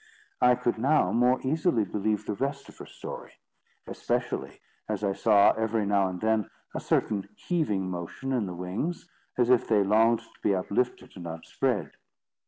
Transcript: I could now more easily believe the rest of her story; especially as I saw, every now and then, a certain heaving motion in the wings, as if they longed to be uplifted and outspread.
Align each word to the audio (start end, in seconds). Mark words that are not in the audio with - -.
I 0.41 0.55
could 0.55 0.79
now 0.79 1.11
more 1.11 1.39
easily 1.43 1.85
believe 1.85 2.25
the 2.25 2.33
rest 2.33 2.67
of 2.69 2.77
her 2.79 2.87
story; 2.87 3.33
especially 3.85 4.59
as 4.89 5.03
I 5.03 5.13
saw, 5.13 5.51
every 5.51 5.85
now 5.85 6.07
and 6.07 6.19
then, 6.19 6.49
a 6.73 6.79
certain 6.79 7.29
heaving 7.35 7.87
motion 7.87 8.31
in 8.33 8.47
the 8.47 8.55
wings, 8.55 9.07
as 9.37 9.51
if 9.51 9.67
they 9.67 9.83
longed 9.83 10.21
to 10.21 10.41
be 10.41 10.55
uplifted 10.55 11.15
and 11.17 11.27
outspread. 11.27 11.91